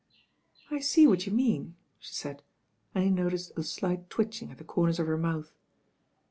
[0.71, 2.41] "I see what you mean," she said,
[2.95, 5.51] and he noticed a slight twitching at the corners of her mouth.